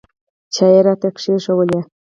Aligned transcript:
چای 0.53 0.71
یې 0.75 0.81
راته 0.87 1.07
کښېښوولې. 1.15 1.79